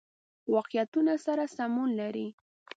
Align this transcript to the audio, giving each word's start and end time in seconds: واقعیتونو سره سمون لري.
واقعیتونو 0.53 1.13
سره 1.25 1.43
سمون 1.55 1.89
لري. 1.99 2.27